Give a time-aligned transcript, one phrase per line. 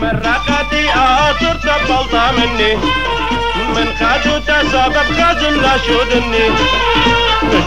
[0.00, 2.74] مرقتي اصرت بلطة مني
[3.74, 6.46] من خدو تسبب خزن لا شودني.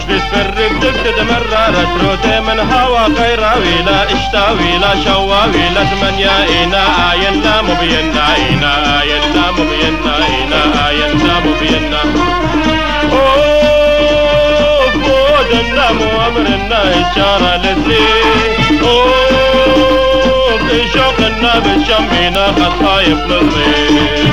[0.08, 5.68] مش فرق دبدد مرة رتروتي من هوا خيراوي لا اشتاوي لا شواوي.
[5.74, 12.00] لا ثمانية إنا آين لا مبينا إنا آين لا مبينا إنا آين لا مبينا
[13.12, 18.06] أوه بودنا مؤمرنا إشارة لذي.
[18.82, 19.41] أوه.
[21.60, 24.32] بشوقنا بشمينا خطايف للضيف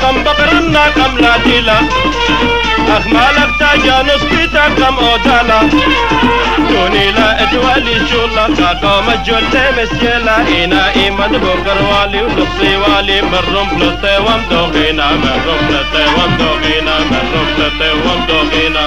[0.00, 1.78] كم بقرنا كم لا ديلا
[2.88, 5.60] أخمالك تاجانس بيتا كم أودالا
[8.72, 9.42] كاكا مجول
[9.76, 17.90] مسيلا إنا إيمان بوكر والي ونقصي والي مرم بلطي ومدوغينا مرم بلطي ومدوغينا مرم بلطي
[17.92, 18.84] ومدوغينا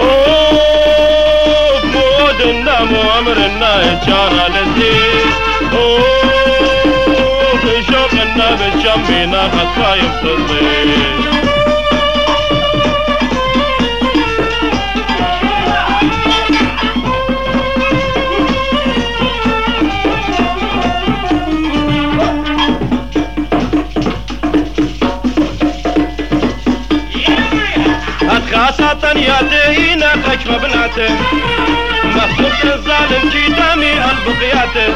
[0.00, 5.32] أوه مودنا مؤمرنا إشارة لذيذ
[5.72, 6.08] أوه
[7.90, 11.37] شوقنا بالشمينا خطايف تصير
[28.68, 31.14] خاصة يا دينا خشم بناته
[32.04, 34.94] مخصوص الظالم جيتامي البقياته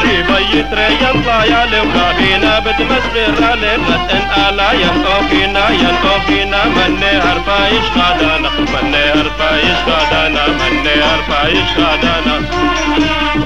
[0.00, 8.96] جيبا يتري ينطلع يا لوكابينا بتمسر علي بلتن آلا ينقوكينا ينقوكينا مني هربا يشغادانا مني
[8.96, 12.36] هربا يشغادانا مني هربا يشغادانا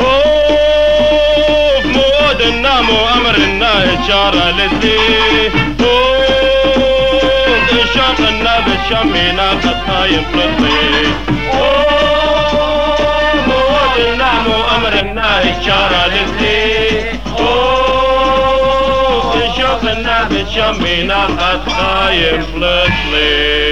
[0.00, 6.09] اوف مودنا مو أمرنا اشارة اوف
[8.90, 11.06] اشاقنا بالشمينا قد خايم فلطي
[11.52, 17.04] أوه مودنا مو امرنا اشارة للذي
[17.38, 23.69] أوه اشاقنا بالشمينا قد خايم فلطي